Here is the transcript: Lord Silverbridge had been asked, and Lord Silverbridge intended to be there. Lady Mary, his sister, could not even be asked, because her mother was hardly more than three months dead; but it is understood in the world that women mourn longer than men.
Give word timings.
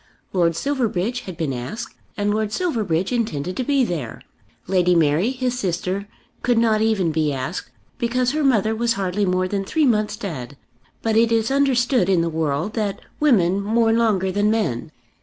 Lord 0.33 0.55
Silverbridge 0.55 1.19
had 1.27 1.37
been 1.37 1.53
asked, 1.53 1.95
and 2.17 2.33
Lord 2.33 2.51
Silverbridge 2.51 3.11
intended 3.11 3.55
to 3.55 3.63
be 3.63 3.83
there. 3.83 4.23
Lady 4.65 4.95
Mary, 4.95 5.29
his 5.29 5.59
sister, 5.59 6.07
could 6.41 6.57
not 6.57 6.81
even 6.81 7.11
be 7.11 7.31
asked, 7.31 7.69
because 7.99 8.31
her 8.31 8.43
mother 8.43 8.73
was 8.75 8.93
hardly 8.93 9.25
more 9.27 9.47
than 9.47 9.63
three 9.63 9.85
months 9.85 10.15
dead; 10.15 10.57
but 11.03 11.15
it 11.15 11.31
is 11.31 11.51
understood 11.51 12.09
in 12.09 12.21
the 12.21 12.29
world 12.29 12.73
that 12.73 12.99
women 13.19 13.61
mourn 13.61 13.95
longer 13.95 14.31
than 14.31 14.49
men. 14.49 14.91